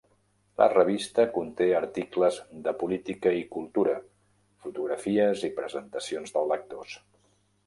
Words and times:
La 0.59 0.67
revista 0.69 1.25
conté 1.35 1.67
articles 1.79 2.39
de 2.69 2.73
política 2.79 3.35
i 3.43 3.45
cultura, 3.57 3.95
fotografies, 4.65 5.45
i 5.51 5.57
presentacions 5.61 6.39
dels 6.41 6.53
lectors. 6.55 6.99